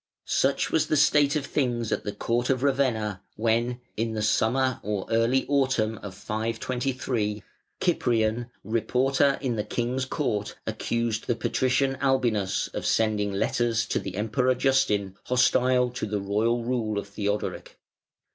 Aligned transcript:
Such 0.25 0.71
was 0.71 0.87
the 0.87 0.97
state 0.97 1.35
of 1.35 1.45
things 1.45 1.91
at 1.91 2.03
the 2.05 2.11
court 2.11 2.49
of 2.49 2.63
Ravenna 2.63 3.21
when, 3.35 3.81
in 3.95 4.13
the 4.13 4.23
summer 4.23 4.79
or 4.81 5.05
early 5.11 5.45
autumn 5.47 5.99
of 5.99 6.15
523, 6.15 7.43
Cyprian, 7.79 8.47
Reporter 8.63 9.37
in 9.41 9.57
the 9.57 9.63
King's 9.63 10.05
Court, 10.05 10.55
accused 10.65 11.27
the 11.27 11.35
Patrician 11.35 11.97
Albinus 12.01 12.67
of 12.69 12.83
sending 12.83 13.31
letters 13.31 13.85
to 13.85 13.99
the 13.99 14.15
Emperor 14.15 14.55
Justin 14.55 15.15
hostile 15.25 15.91
to 15.91 16.07
the 16.07 16.19
royal 16.19 16.63
rule 16.63 16.97
of 16.97 17.07
Theodoric. 17.07 17.77